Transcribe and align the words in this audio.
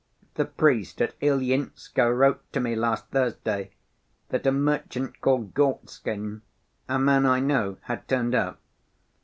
The 0.33 0.45
priest 0.45 0.99
at 0.99 1.13
Ilyinskoe 1.21 2.09
wrote 2.11 2.53
to 2.53 2.59
me 2.59 2.75
last 2.75 3.09
Thursday 3.11 3.73
that 4.29 4.47
a 4.47 4.51
merchant 4.51 5.21
called 5.21 5.53
Gorstkin, 5.53 6.41
a 6.89 6.97
man 6.97 7.27
I 7.27 7.39
know, 7.39 7.77
had 7.83 8.07
turned 8.07 8.33
up. 8.33 8.59